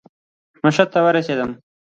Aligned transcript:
مشهد 0.63 0.87
ته 0.93 0.99
ورسېدم. 1.05 1.49